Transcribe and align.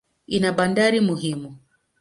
Ina 0.35 0.49
bandari 0.57 0.99
muhimu. 1.07 1.49